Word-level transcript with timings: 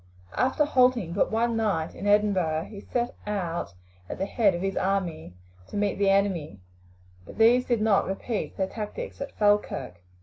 After 0.35 0.65
halting 0.65 1.13
but 1.13 1.29
one 1.29 1.55
night 1.55 1.93
in 1.93 2.07
Edinburgh 2.07 2.63
he 2.71 2.79
set 2.79 3.13
out 3.27 3.75
at 4.09 4.17
the 4.17 4.25
head 4.25 4.55
of 4.55 4.61
his 4.63 4.75
army 4.75 5.35
to 5.67 5.77
meet 5.77 5.99
the 5.99 6.09
enemy; 6.09 6.57
but 7.23 7.37
these 7.37 7.65
did 7.65 7.81
not 7.81 8.07
repeat 8.07 8.57
their 8.57 8.65
tactics 8.65 9.21
at 9.21 9.31
Falkirk. 9.37 10.01